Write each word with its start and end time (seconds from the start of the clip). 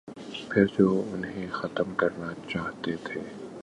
پھر 0.49 0.65
جو 0.79 1.03
انہیں 1.13 1.47
ختم 1.51 1.93
کرنا 1.93 2.33
چاہتے 2.47 2.95
تھے۔ 3.03 3.21